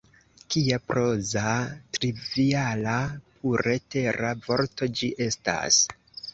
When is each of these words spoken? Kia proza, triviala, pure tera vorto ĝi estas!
Kia 0.53 0.77
proza, 0.91 1.43
triviala, 1.99 2.97
pure 3.37 3.79
tera 3.97 4.35
vorto 4.49 4.93
ĝi 4.99 5.15
estas! 5.31 5.83